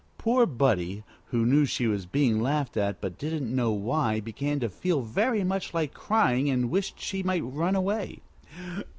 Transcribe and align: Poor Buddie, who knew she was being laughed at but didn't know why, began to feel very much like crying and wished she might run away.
Poor 0.17 0.47
Buddie, 0.47 1.03
who 1.27 1.45
knew 1.45 1.63
she 1.63 1.85
was 1.85 2.07
being 2.07 2.41
laughed 2.41 2.75
at 2.75 2.99
but 3.01 3.19
didn't 3.19 3.55
know 3.55 3.71
why, 3.71 4.19
began 4.19 4.59
to 4.59 4.67
feel 4.67 5.01
very 5.03 5.43
much 5.43 5.75
like 5.75 5.93
crying 5.93 6.49
and 6.49 6.71
wished 6.71 6.99
she 6.99 7.21
might 7.21 7.43
run 7.43 7.75
away. 7.75 8.17